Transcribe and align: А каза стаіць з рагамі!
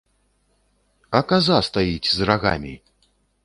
А 1.21 1.21
каза 1.33 1.61
стаіць 1.69 2.13
з 2.15 2.19
рагамі! 2.33 2.75